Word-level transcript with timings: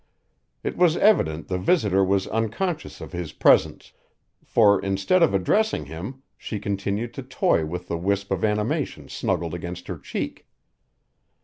It 0.63 0.77
was 0.77 0.97
evident 0.97 1.47
the 1.47 1.59
visitor 1.59 2.03
was 2.03 2.25
unconscious 2.25 3.01
of 3.01 3.11
his 3.11 3.33
presence, 3.33 3.93
for 4.43 4.81
instead 4.83 5.21
of 5.21 5.35
addressing 5.35 5.85
him, 5.85 6.23
she 6.39 6.57
continued 6.59 7.13
to 7.13 7.21
toy 7.21 7.67
with 7.67 7.87
the 7.87 7.99
wisp 7.99 8.31
of 8.31 8.43
animation 8.43 9.09
snuggled 9.09 9.53
against 9.53 9.85
her 9.89 9.99
cheek. 9.99 10.47